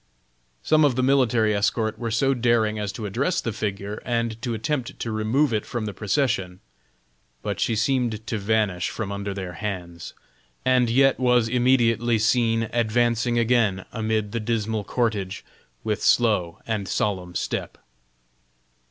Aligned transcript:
Some 0.63 0.83
of 0.83 0.95
the 0.95 1.03
military 1.03 1.53
escort 1.53 1.99
were 1.99 2.09
so 2.09 2.33
daring 2.33 2.79
as 2.79 2.91
to 2.93 3.05
address 3.05 3.39
the 3.39 3.53
figure, 3.53 4.01
and 4.03 4.41
to 4.41 4.55
attempt 4.55 4.97
to 4.97 5.11
remove 5.11 5.53
it 5.53 5.63
from 5.63 5.85
the 5.85 5.93
procession; 5.93 6.59
but 7.43 7.59
she 7.59 7.75
seemed 7.75 8.25
to 8.25 8.39
vanish 8.39 8.89
from 8.89 9.11
under 9.11 9.31
their 9.31 9.53
hands, 9.53 10.15
and 10.65 10.89
yet 10.89 11.19
was 11.19 11.47
immediately 11.47 12.17
seen 12.17 12.63
advancing 12.73 13.37
again 13.37 13.85
amid 13.91 14.31
the 14.31 14.39
dismal 14.39 14.83
cortege 14.83 15.43
with 15.83 16.01
slow 16.01 16.57
and 16.65 16.87
solemn 16.87 17.35
step. 17.35 17.77